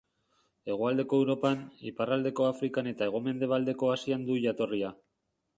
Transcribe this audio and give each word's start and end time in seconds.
Hegoaldeko 0.71 1.19
Europan, 1.23 1.61
iparraldeko 1.91 2.47
Afrikan 2.53 2.91
eta 2.95 3.11
hego-mendebaldeko 3.11 3.93
Asian 3.99 4.29
du 4.31 4.43
jatorria. 4.49 4.95